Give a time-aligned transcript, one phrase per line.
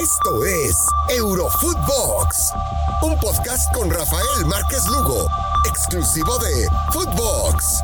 [0.00, 2.54] Esto es Eurofootbox,
[3.02, 5.26] un podcast con Rafael Márquez Lugo,
[5.68, 7.82] exclusivo de Footbox.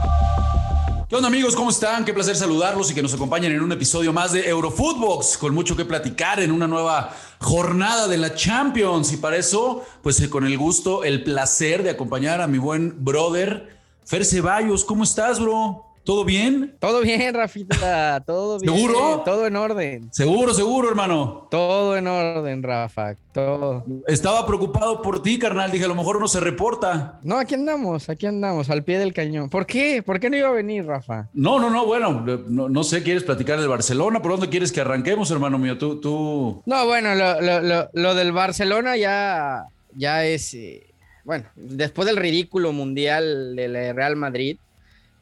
[1.11, 1.55] ¿Qué onda amigos?
[1.55, 2.07] ¿Cómo están?
[2.07, 5.77] Qué placer saludarlos y que nos acompañen en un episodio más de Eurofootbox, con mucho
[5.77, 9.12] que platicar en una nueva jornada de la Champions.
[9.12, 13.04] Y para eso, pues eh, con el gusto, el placer de acompañar a mi buen
[13.04, 14.87] brother Fer Ceballos.
[14.87, 15.86] ¿Cómo estás, bro?
[16.07, 16.77] ¿Todo bien?
[16.79, 18.73] Todo bien, Rafita, todo bien.
[18.73, 19.23] ¿Seguro?
[19.25, 20.09] Todo en orden.
[20.12, 21.48] Seguro, seguro, hermano.
[21.51, 23.85] Todo en orden, Rafa, todo.
[24.07, 25.73] Estaba preocupado por ti, carnal.
[25.73, 27.19] Dije, a lo mejor no se reporta.
[27.25, 29.51] No, aquí andamos, aquí andamos, al pie del cañón.
[29.51, 30.01] ¿Por qué?
[30.01, 31.29] ¿Por qué no iba a venir, Rafa?
[31.35, 34.23] No, no, no, bueno, no, no sé, ¿quieres platicar del Barcelona?
[34.23, 35.77] ¿Por dónde quieres que arranquemos, hermano mío?
[35.77, 36.63] Tú, tú...
[36.66, 39.65] No, bueno, lo, lo, lo, lo del Barcelona ya,
[39.97, 40.87] ya es, eh,
[41.25, 44.59] bueno, después del ridículo mundial del Real Madrid,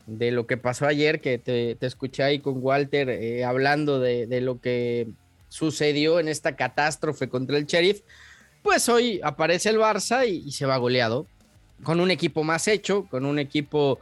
[0.07, 4.61] de lo que pasó ayer, que te, escuché ahí con Walter eh, hablando de, lo
[4.61, 5.09] que
[5.49, 8.03] sucedió en esta catástrofe contra el Sheriff,
[8.63, 11.27] pues hoy aparece el Barça y, se va goleado,
[11.83, 13.99] con un equipo más hecho, con un equipo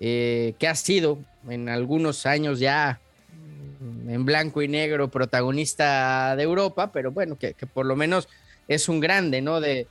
[0.00, 3.00] eh, que ha sido en algunos años ya
[4.08, 8.28] en blanco y negro protagonista de Europa, pero bueno, que por lo menos
[8.74, 9.60] es un grande, ¿no?
[9.60, 9.86] De...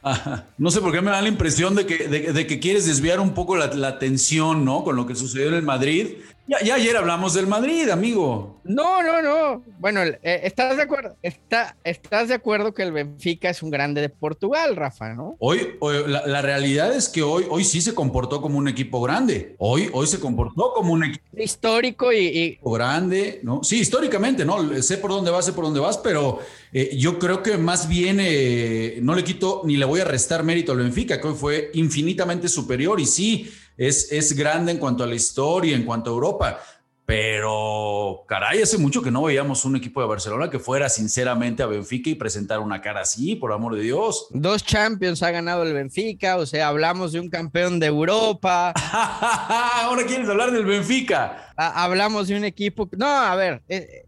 [0.57, 3.19] No sé por qué me da la impresión de que, de, de que quieres desviar
[3.19, 4.83] un poco la, la, atención, ¿no?
[4.83, 6.07] Con lo que sucedió en el Madrid.
[6.47, 8.59] Ya, ya, ayer hablamos del Madrid, amigo.
[8.63, 9.63] No, no, no.
[9.79, 11.15] Bueno, eh, ¿estás de acuerdo?
[11.21, 15.35] Está, ¿Estás de acuerdo que el Benfica es un grande de Portugal, Rafa, no?
[15.39, 19.01] Hoy, hoy la, la, realidad es que hoy, hoy sí se comportó como un equipo
[19.01, 19.55] grande.
[19.59, 22.59] Hoy, hoy se comportó como un equipo histórico y, y...
[22.63, 23.63] grande, ¿no?
[23.63, 24.81] Sí, históricamente, ¿no?
[24.81, 26.39] Sé por dónde vas, sé por dónde vas, pero
[26.73, 30.43] eh, yo creo que más bien eh, no le quito ni le voy a restar
[30.43, 33.51] mérito al Benfica, que hoy fue infinitamente superior y sí,
[33.87, 36.59] es, es grande en cuanto a la historia, en cuanto a Europa.
[37.03, 41.65] Pero, caray, hace mucho que no veíamos un equipo de Barcelona que fuera sinceramente a
[41.65, 44.27] Benfica y presentar una cara así, por amor de Dios.
[44.29, 48.71] Dos Champions ha ganado el Benfica, o sea, hablamos de un campeón de Europa.
[49.83, 51.51] Ahora quieres hablar del Benfica.
[51.57, 52.87] Ha hablamos de un equipo.
[52.95, 54.05] No, a ver, eh,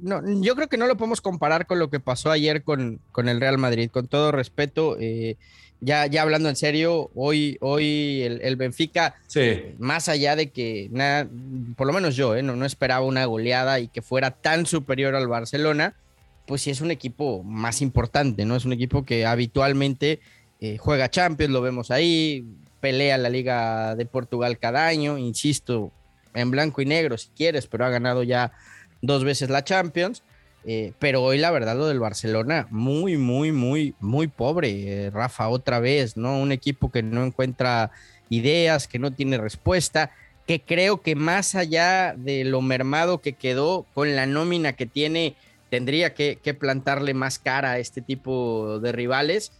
[0.00, 3.28] no, yo creo que no lo podemos comparar con lo que pasó ayer con, con
[3.28, 3.90] el Real Madrid.
[3.90, 5.36] Con todo respeto, eh,
[5.80, 9.74] ya, ya hablando en serio, hoy, hoy el, el Benfica, sí.
[9.78, 11.28] más allá de que, nada,
[11.76, 15.14] por lo menos yo, eh, no, no esperaba una goleada y que fuera tan superior
[15.14, 15.94] al Barcelona,
[16.46, 18.56] pues sí es un equipo más importante, ¿no?
[18.56, 20.20] Es un equipo que habitualmente
[20.60, 22.44] eh, juega Champions, lo vemos ahí,
[22.80, 25.92] pelea la Liga de Portugal cada año, insisto,
[26.34, 28.52] en blanco y negro si quieres, pero ha ganado ya
[29.00, 30.22] dos veces la Champions.
[30.64, 35.48] Eh, pero hoy la verdad lo del Barcelona muy, muy, muy, muy pobre, eh, Rafa,
[35.48, 36.38] otra vez, ¿no?
[36.38, 37.90] Un equipo que no encuentra
[38.28, 40.10] ideas, que no tiene respuesta,
[40.46, 45.34] que creo que más allá de lo mermado que quedó con la nómina que tiene,
[45.70, 49.52] tendría que, que plantarle más cara a este tipo de rivales.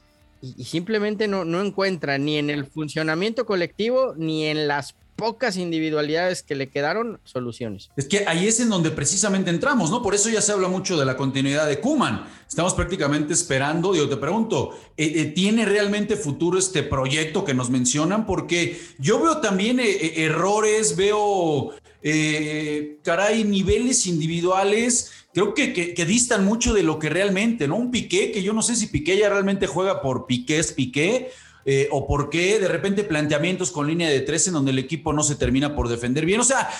[0.42, 6.42] Y, simplemente no, no encuentra ni en el funcionamiento colectivo ni en las pocas individualidades
[6.42, 7.90] que le quedaron, soluciones.
[7.94, 10.02] Es que ahí es en donde precisamente entramos, ¿no?
[10.02, 12.26] Por eso ya se habla mucho de la continuidad de Kuman.
[12.48, 18.24] Estamos prácticamente esperando, yo te pregunto, ¿eh, ¿tiene realmente futuro este proyecto que nos mencionan?
[18.24, 21.72] Porque yo veo también eh, errores, veo,
[22.02, 27.76] eh, caray, niveles individuales creo que, que, distan mucho de lo que realmente, ¿no?
[27.76, 31.30] Un Piqué, que yo no sé si Piqué ya realmente juega por Piqué es Piqué,
[31.66, 35.12] eh, o por qué de repente planteamientos con línea de tres en donde el equipo
[35.12, 36.40] no se termina por defender bien.
[36.40, 36.70] O sea,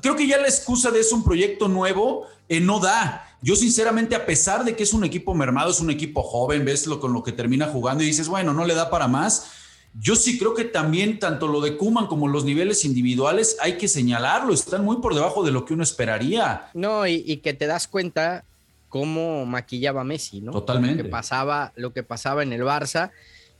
[0.00, 3.26] creo que ya la excusa de es un proyecto nuevo eh, no da.
[3.42, 6.88] Yo sinceramente, a pesar de que es un equipo mermado, es un equipo joven, ves
[7.00, 9.59] con lo que termina jugando y dices, bueno, no le da para más.
[9.98, 13.88] Yo sí creo que también tanto lo de Kuman como los niveles individuales hay que
[13.88, 16.68] señalarlo, están muy por debajo de lo que uno esperaría.
[16.74, 18.44] No, y, y que te das cuenta
[18.88, 20.52] cómo maquillaba Messi, ¿no?
[20.52, 20.98] Totalmente.
[20.98, 23.10] Lo que pasaba, lo que pasaba en el Barça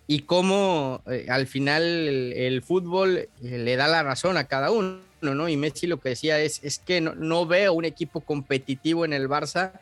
[0.06, 4.70] y cómo eh, al final el, el, fútbol eh, le da la razón a cada
[4.70, 5.48] uno, ¿no?
[5.48, 9.12] Y Messi lo que decía es, es que no, no, veo un equipo competitivo en
[9.12, 9.72] el Barça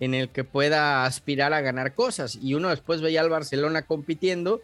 [0.00, 2.38] en el que pueda aspirar a ganar cosas.
[2.42, 4.62] Y uno después veía al Barcelona compitiendo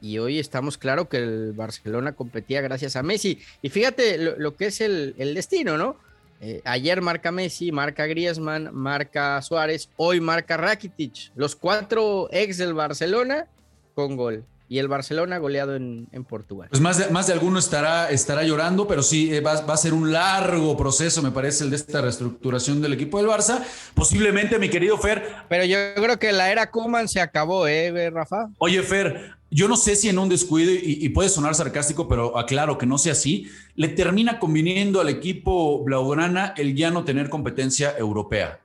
[0.00, 3.38] y, hoy estamos claro que el Barcelona competía gracias a Messi.
[3.62, 5.96] Y fíjate lo, lo que es el, el destino, ¿no?
[6.40, 11.32] Eh, ayer marca Messi, marca Griezmann, marca Suárez, hoy marca Rakitic.
[11.34, 13.46] Los cuatro ex del Barcelona
[13.94, 16.68] con gol y el Barcelona goleado en, en Portugal.
[16.70, 19.76] Pues más de, más de alguno estará, estará llorando, pero sí eh, va, va, a
[19.76, 23.62] ser un largo proceso, me parece, el de esta reestructuración del equipo del Barça.
[23.94, 25.24] Posiblemente, mi querido Fer.
[25.48, 28.48] Pero yo creo que la era Kuman se acabó, ¿eh, Rafa?
[28.58, 32.76] Oye, Fer, yo no sé si en un descuido, y, puede sonar sarcástico, pero aclaro
[32.76, 37.96] que no sea así, le termina conviniendo al equipo Blaugrana el ya no tener competencia
[37.96, 38.60] europea.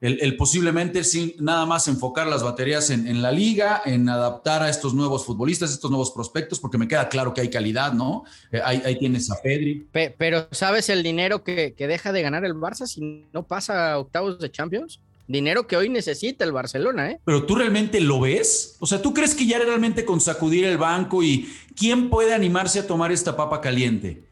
[0.00, 4.94] El, posiblemente sin nada más enfocar las baterías en, la liga, en adaptar a estos
[4.94, 8.22] nuevos futbolistas, estos nuevos prospectos, porque me queda claro que hay calidad, ¿no?
[8.52, 9.88] Eh, ahí, tienes a Pedri.
[9.90, 13.98] pero ¿sabes el dinero que, que, deja de ganar el Barça si no pasa a
[13.98, 15.00] octavos de Champions?
[15.28, 17.20] Dinero que hoy necesita el Barcelona, ¿eh?
[17.22, 18.76] Pero tú realmente lo ves?
[18.80, 22.80] O sea, ¿tú crees que ya realmente con sacudir el banco y quién puede animarse
[22.80, 24.22] a tomar esta papa caliente?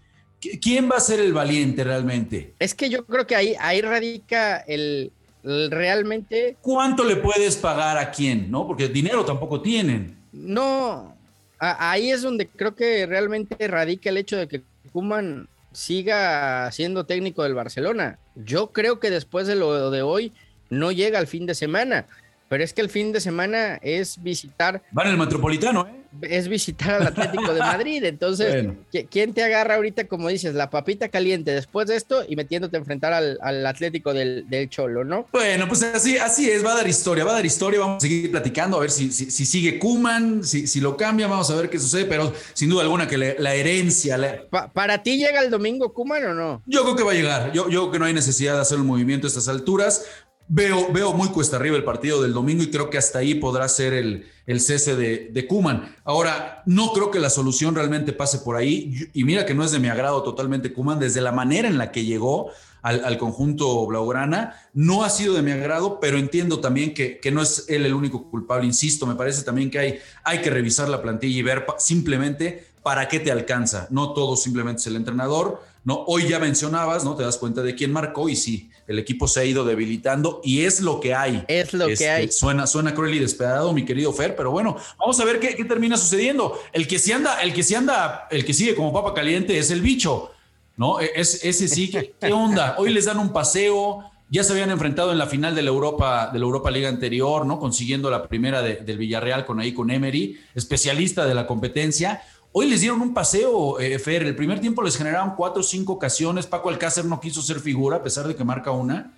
[0.63, 2.55] ¿Quién va a ser el valiente realmente?
[2.59, 5.13] Es que yo creo que ahí, ahí radica el,
[5.43, 6.57] realmente...
[6.63, 8.51] ¿Cuánto le puedes pagar a quién?
[8.51, 8.67] ¿No?
[8.67, 10.17] Porque dinero tampoco tienen.
[10.33, 11.15] No,
[11.59, 14.63] ahí es donde creo que realmente radica el hecho de que
[14.93, 18.19] Kuman siga siendo técnico del Barcelona.
[18.35, 20.33] Yo creo que después de lo de hoy
[20.71, 22.07] no llega al fin de semana.
[22.49, 24.83] Pero es que el fin de semana es visitar.
[24.93, 26.07] Van el Metropolitano, ¿eh?
[26.23, 28.05] Es visitar al Atlético de Madrid.
[28.05, 28.69] Entonces,
[29.11, 32.79] ¿quién te agarra ahorita, como dices, la papita caliente después de esto y metiéndote a
[32.79, 35.27] enfrentar al, Atlético del, Cholo, ¿no?
[35.33, 37.81] Bueno, pues así, así es, va a dar historia, va a dar historia.
[37.81, 41.51] Vamos a seguir platicando, a ver si, si, sigue Kuman, si, si, lo cambia, vamos
[41.51, 42.07] a ver qué sucede.
[42.07, 44.47] Pero sin duda alguna que la herencia.
[44.73, 46.63] ¿Para ti llega el domingo Kuman o no?
[46.65, 47.53] Yo creo que va a llegar.
[47.53, 50.07] Yo, yo creo que no hay necesidad de hacer un movimiento a estas alturas.
[50.49, 53.69] Veo, veo muy cuesta arriba el partido del domingo y creo que hasta ahí podrá
[53.69, 55.97] ser el, el cese de, de Kuman.
[56.05, 59.11] Ahora, no creo que la solución realmente pase por ahí.
[59.13, 61.91] Y mira que no es de mi agrado totalmente Kuman, desde la manera en la
[61.91, 62.53] que llegó
[62.87, 67.43] al, conjunto Blaugrana, no ha sido de mi agrado, pero entiendo también que, que, no
[67.43, 68.65] es él el único culpable.
[68.65, 73.09] Insisto, me parece también que hay, hay que revisar la plantilla y ver simplemente para
[73.09, 73.89] qué te alcanza.
[73.91, 75.65] No todo simplemente es el entrenador.
[75.87, 77.15] No, hoy ya mencionabas, ¿no?
[77.15, 80.63] Te das cuenta de quién marcó y sí, el equipo se ha ido debilitando y
[80.63, 81.45] es lo que hay.
[81.47, 82.29] Es lo que este, hay.
[82.29, 85.97] Suena, suena cruel y despedado, mi querido Fer, pero bueno, vamos a ver qué, termina
[85.97, 86.59] sucediendo.
[86.73, 89.71] El que sí anda, el que sí anda, el que sigue como papa caliente es
[89.71, 90.33] el bicho,
[90.77, 91.01] ¿no?
[91.01, 92.75] E, es, ese sí, ¿qué, onda?
[92.79, 96.31] Hoy les dan un paseo, ya se habían enfrentado en la final de la Europa,
[96.33, 97.61] de la Europa Liga anterior, ¿no?
[97.61, 102.23] Consiguiendo la primera del Villarreal con ahí con Emery, especialista de la competencia.
[102.59, 104.23] Hoy les dieron un paseo, eh, Fer.
[104.23, 106.47] El primer tiempo les generaron cuatro o cinco ocasiones.
[106.47, 109.13] Paco Alcácer no quiso ser figura, a pesar de que marca una.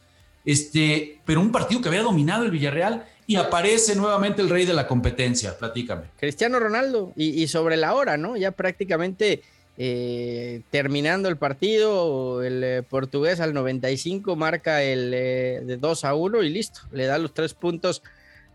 [0.44, 4.74] Este, pero un partido que había dominado el Villarreal y aparece nuevamente el rey de
[4.74, 5.56] la competencia.
[5.56, 6.06] Platícame.
[6.18, 7.12] Cristiano Ronaldo.
[7.14, 8.36] Y, sobre la hora, ¿no?
[8.36, 9.42] Ya prácticamente
[9.76, 16.42] eh, terminando el partido, el eh, portugués al 95 marca el de 2 a 1
[16.42, 16.80] y listo.
[16.90, 18.02] Le da los tres puntos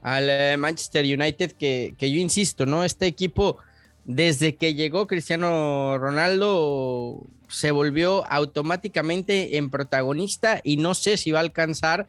[0.01, 2.83] al Manchester United, que, que yo insisto, ¿no?
[2.83, 3.59] Este equipo
[4.05, 11.39] desde que llegó Cristiano Ronaldo se volvió automáticamente en protagonista y no sé si va
[11.39, 12.07] a alcanzar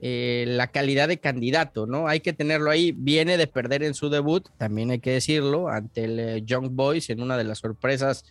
[0.00, 2.08] eh, la calidad de candidato, ¿no?
[2.08, 2.92] Hay que tenerlo ahí.
[2.92, 7.10] Viene de perder en su debut, también hay que decirlo, ante el eh, Young Boys
[7.10, 8.24] en una de las sorpresas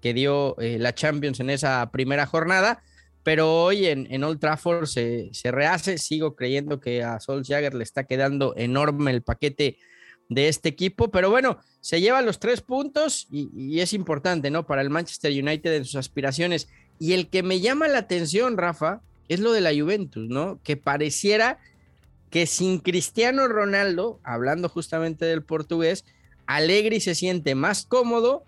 [0.00, 2.82] que dio eh, la Champions en esa primera jornada.
[3.22, 5.96] Pero hoy en, en Old Trafford se, rehace.
[5.96, 9.78] Sigo creyendo que a Sol Jagger le está quedando enorme el paquete
[10.34, 11.10] de este equipo.
[11.10, 14.66] Pero bueno, se lleva los tres puntos y, es importante, ¿no?
[14.66, 16.68] Para el Manchester United en sus aspiraciones.
[16.98, 20.58] Y el que me llama la atención, Rafa, es lo de la Juventus, ¿no?
[20.62, 21.58] Que pareciera
[22.30, 26.04] que sin Cristiano Ronaldo, hablando justamente del portugués,
[26.46, 28.44] Alegri se siente más cómodo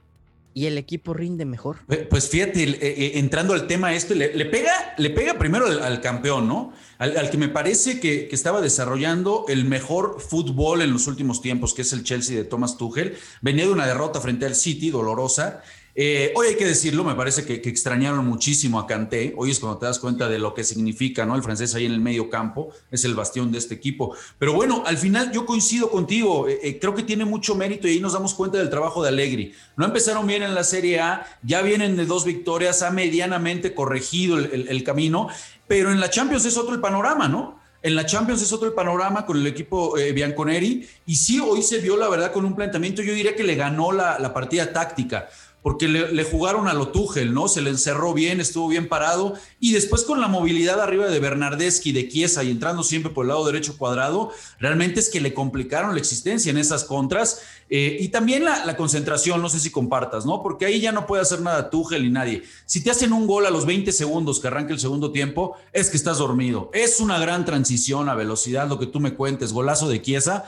[0.54, 1.78] y el equipo rinde mejor.
[2.08, 6.46] Pues fíjate, eh, eh, entrando al tema esto, le, pega, le pega primero al, campeón,
[6.46, 6.72] ¿no?
[6.98, 11.74] Al, que me parece que, que, estaba desarrollando el mejor fútbol en los últimos tiempos,
[11.74, 13.16] que es el Chelsea de Thomas Tuchel.
[13.42, 15.62] Venía de una derrota frente al City, dolorosa,
[15.96, 19.32] eh, hoy hay que decirlo, me parece que, extrañaron muchísimo a Kanté.
[19.36, 21.36] Hoy es cuando te das cuenta de lo que significa, ¿no?
[21.36, 24.16] El francés ahí en el medio campo es el bastión de este equipo.
[24.38, 26.48] Pero bueno, al final yo coincido contigo.
[26.48, 29.10] Eh, eh, creo que tiene mucho mérito y ahí nos damos cuenta del trabajo de
[29.10, 29.54] Allegri.
[29.76, 34.38] No empezaron bien en la Serie A, ya vienen de dos victorias, ha medianamente corregido
[34.38, 35.28] el, camino,
[35.68, 37.60] pero en la Champions es otro el panorama, ¿no?
[37.82, 40.88] En la Champions es otro el panorama con el equipo Bianconeri.
[41.06, 43.92] Y sí, hoy se vio, la verdad, con un planteamiento, yo diría que le ganó
[43.92, 45.28] la, la partida táctica
[45.64, 47.48] porque le, jugaron a lo Tuchel, ¿no?
[47.48, 51.90] Se le encerró bien, estuvo bien parado, y después con la movilidad arriba de Bernardeschi,
[51.90, 54.30] de Chiesa y entrando siempre por el lado derecho cuadrado,
[54.60, 57.40] realmente es que le complicaron la existencia en esas contras,
[57.70, 60.42] eh, y también la, concentración, no sé si compartas, ¿no?
[60.42, 62.42] Porque ahí ya no puede hacer nada Tuchel ni nadie.
[62.66, 65.88] Si te hacen un gol a los 20 segundos que arranque el segundo tiempo, es
[65.88, 66.70] que estás dormido.
[66.74, 70.44] Es una gran transición a velocidad, lo que tú me cuentes, golazo de Chiesa,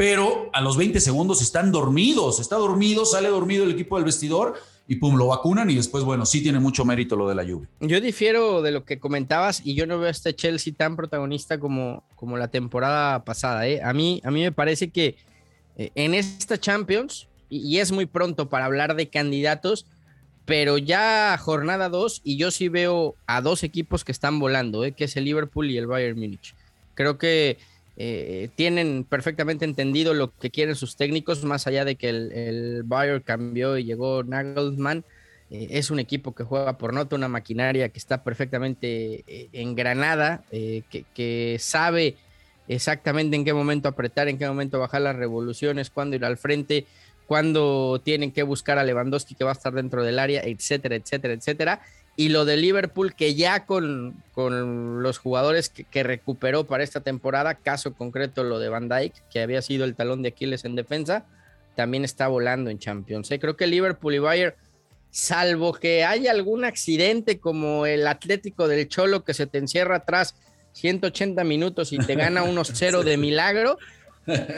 [0.00, 4.54] pero a los 20 segundos están dormidos, está dormido, sale dormido el equipo del vestidor
[4.88, 7.68] y pum, lo vacunan y después, bueno, sí tiene mucho mérito lo de la lluvia.
[7.80, 11.60] Yo difiero de lo que comentabas y yo no veo a este Chelsea tan protagonista
[11.60, 13.68] como, como la temporada pasada.
[13.68, 13.82] ¿eh?
[13.82, 15.16] A, mí, a mí me parece que
[15.76, 19.84] eh, en esta Champions, y, es muy pronto para hablar de candidatos,
[20.46, 24.92] pero ya jornada 2 y yo sí veo a dos equipos que están volando, ¿eh?
[24.92, 26.54] que es el Liverpool y el Bayern Múnich
[26.94, 27.58] Creo que
[27.96, 33.22] eh, tienen perfectamente entendido lo que quieren sus técnicos, más allá de que el, Bayer
[33.22, 35.04] cambió y llegó Nagelsmann.
[35.50, 40.44] Eh, es un equipo que juega por nota, una maquinaria que está perfectamente eh, engranada,
[40.50, 42.16] que, que, sabe
[42.68, 46.86] exactamente en qué momento apretar, en qué momento bajar las revoluciones, cuándo ir al frente,
[47.30, 51.32] cuándo tienen que buscar a Lewandowski que va a estar dentro del área, etcétera, etcétera,
[51.32, 51.80] etcétera.
[52.16, 57.54] Y lo de Liverpool, que ya con, con los jugadores que, recuperó para esta temporada,
[57.54, 61.24] caso concreto lo de Van Dijk, que había sido el talón de Aquiles en defensa,
[61.76, 63.30] también está volando en Champions.
[63.30, 63.38] ¿eh?
[63.38, 64.56] Creo que Liverpool y Bayern,
[65.12, 70.34] salvo que haya algún accidente como el Atlético del Cholo que se te encierra atrás
[70.72, 73.78] 180 minutos y te gana unos cero de milagro,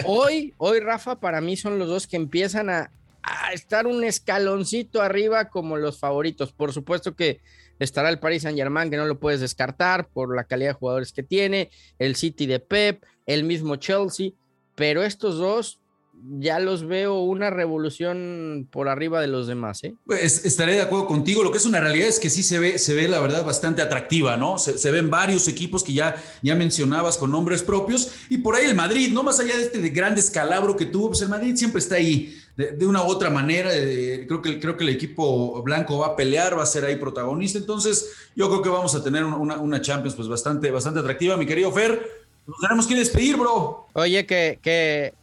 [0.05, 2.91] hoy, hoy Rafa, para mí son los dos que empiezan a,
[3.23, 6.53] a estar un escaloncito arriba como los favoritos.
[6.53, 7.41] Por supuesto que
[7.79, 11.13] estará el Paris Saint Germain, que no lo puedes descartar por la calidad de jugadores
[11.13, 14.31] que tiene, el City de Pep, el mismo Chelsea,
[14.75, 15.81] pero estos dos
[16.25, 19.83] ya los veo una revolución por arriba de los demás.
[19.85, 19.95] ¿eh?
[20.07, 21.43] Pues estaré de acuerdo contigo.
[21.43, 23.83] Lo que es una realidad es que sí se ve, se ve la verdad bastante
[23.83, 24.59] atractiva, ¿no?
[24.59, 28.75] Se, ven varios equipos que ya, ya mencionabas con nombres propios y por ahí el
[28.75, 29.23] Madrid, ¿no?
[29.23, 32.37] Más allá de este de gran descalabro que tuvo, pues el Madrid siempre está ahí
[32.57, 33.71] de, una u otra manera.
[33.71, 37.59] creo, que, creo que el equipo blanco va a pelear, va a ser ahí protagonista.
[37.59, 41.47] Entonces, yo creo que vamos a tener una, una Champions pues bastante, bastante atractiva, mi
[41.47, 42.23] querido Fer.
[42.47, 43.87] Nos tenemos que despedir, bro.
[43.93, 45.15] Oye, que, que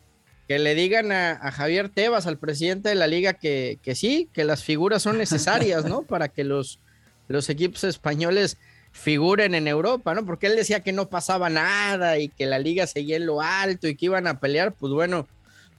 [0.50, 4.44] que le digan a, Javier Tebas, al presidente de la liga, que, que, sí, que
[4.44, 6.02] las figuras son necesarias, ¿no?
[6.02, 6.80] Para que los,
[7.28, 8.58] los equipos españoles
[8.92, 10.26] figuren en Europa, ¿no?
[10.26, 13.88] Porque él decía que no pasaba nada y que la liga seguía en lo alto
[13.88, 15.28] y que iban a pelear, pues bueno,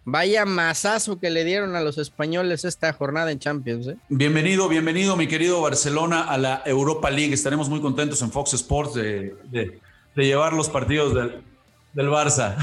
[0.05, 3.89] vaya masazo que le dieron a los españoles esta jornada en Champions.
[3.89, 3.97] ¿eh?
[4.09, 7.35] Bienvenido, bienvenido, mi querido Barcelona, a la Europa League.
[7.35, 9.81] Estaremos muy contentos en Fox Sports de, de,
[10.15, 11.43] de llevar los partidos del,
[11.93, 12.57] del Barça.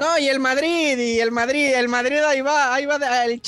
[0.00, 3.40] No, y el Madrid, y el Madrid, el Madrid ahí va, ahí va, el,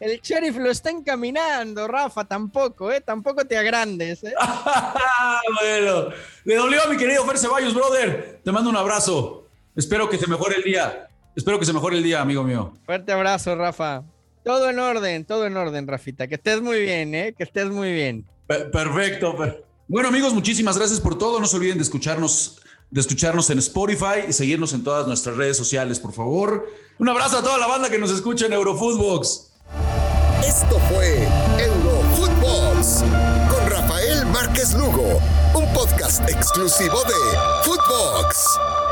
[0.00, 3.00] el, sheriff lo está encaminando, Rafa, tampoco, ¿eh?
[3.00, 4.34] Tampoco te agrandes, ¿eh?
[5.60, 6.08] bueno,
[6.44, 8.40] le dolió a mi querido Fer Ceballos, brother.
[8.44, 9.46] Te mando un abrazo.
[9.76, 11.08] Espero que se mejore el día.
[11.34, 12.74] Espero que se mejore el día, amigo mío.
[12.84, 14.02] Fuerte abrazo, Rafa.
[14.44, 16.26] Todo en orden, todo en orden, Rafita.
[16.26, 17.34] Que estés muy bien, ¿eh?
[17.36, 18.26] Que estés muy bien.
[18.46, 19.36] perfecto.
[19.86, 21.40] Bueno, amigos, muchísimas gracias por todo.
[21.40, 25.56] No se olviden de escucharnos de escucharnos en Spotify y seguirnos en todas nuestras redes
[25.56, 26.68] sociales, por favor.
[26.98, 29.46] Un abrazo a toda la banda que nos escucha en Eurofootbox.
[30.44, 31.28] Esto fue
[31.58, 33.04] Eurofootbox
[33.50, 35.20] con Rafael Márquez Lugo,
[35.54, 38.89] un podcast exclusivo de Footbox.